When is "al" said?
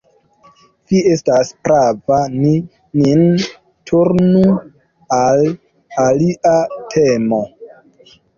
5.19-5.43